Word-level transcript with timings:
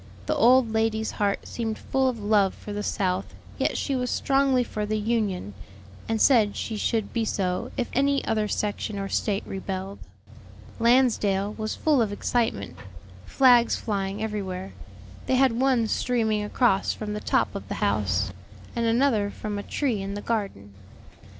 The 0.25 0.33
old 0.35 0.71
lady's 0.73 1.11
heart 1.11 1.47
seemed 1.47 1.77
full 1.77 2.07
of 2.09 2.17
love 2.23 2.55
for 2.55 2.73
the 2.73 2.81
South, 2.81 3.35
yet 3.59 3.77
she 3.77 3.95
was 3.95 4.09
strongly 4.09 4.63
for 4.63 4.83
the 4.83 4.97
Union, 4.97 5.53
and 6.09 6.19
said 6.19 6.55
she 6.55 6.75
should 6.75 7.13
be 7.13 7.23
so 7.23 7.69
if 7.77 7.87
any 7.93 8.25
other 8.25 8.47
section 8.47 8.97
or 8.97 9.07
State 9.09 9.43
rebelled. 9.45 9.99
Lansdale 10.79 11.53
was 11.53 11.75
full 11.75 12.01
of 12.01 12.11
excitement, 12.11 12.77
flags 13.27 13.75
flying 13.75 14.23
everywhere; 14.23 14.73
they 15.27 15.35
had 15.35 15.51
one 15.61 15.87
streaming 15.87 16.43
across 16.43 16.93
from 16.93 17.13
the 17.13 17.19
top 17.19 17.53
of 17.53 17.67
the 17.67 17.75
house, 17.75 18.31
and 18.75 18.87
another 18.87 19.29
from 19.29 19.59
a 19.59 19.61
tree 19.61 20.01
in 20.01 20.15
the 20.15 20.21
garden. 20.21 20.73